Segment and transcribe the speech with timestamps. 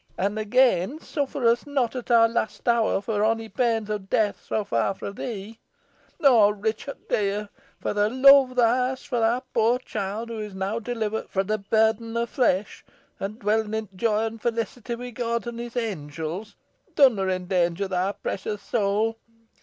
[0.17, 4.65] An again, 'Suffer us not at our last hour, for onny pains o' death, to
[4.65, 5.59] fa' fro thee.'
[6.23, 7.49] Oh Ruchot, dear!
[7.79, 11.59] fo' the love theaw hadst fo' thy poor chilt, who is now delivert fro' the
[11.59, 12.83] burthen o' th' flesh,
[13.19, 16.55] an' dwellin' i' joy an felicity wi' God an his angels,
[16.95, 19.17] dunna endanger thy precious sowl.